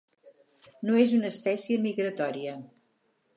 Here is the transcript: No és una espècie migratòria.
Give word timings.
No 0.89 0.95
és 1.01 1.13
una 1.17 1.29
espècie 1.33 1.79
migratòria. 1.85 2.57